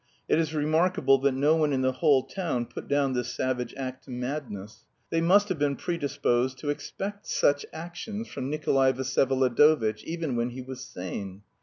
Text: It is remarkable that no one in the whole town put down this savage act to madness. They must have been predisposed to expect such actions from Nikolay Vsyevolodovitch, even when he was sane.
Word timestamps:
It 0.27 0.39
is 0.39 0.55
remarkable 0.55 1.19
that 1.19 1.33
no 1.33 1.55
one 1.55 1.71
in 1.71 1.83
the 1.83 1.91
whole 1.91 2.23
town 2.23 2.65
put 2.65 2.87
down 2.87 3.13
this 3.13 3.31
savage 3.31 3.71
act 3.77 4.05
to 4.05 4.09
madness. 4.09 4.83
They 5.11 5.21
must 5.21 5.47
have 5.49 5.59
been 5.59 5.75
predisposed 5.75 6.57
to 6.57 6.69
expect 6.71 7.27
such 7.27 7.67
actions 7.71 8.27
from 8.27 8.49
Nikolay 8.49 8.93
Vsyevolodovitch, 8.93 10.03
even 10.05 10.35
when 10.35 10.49
he 10.49 10.61
was 10.63 10.83
sane. 10.83 11.43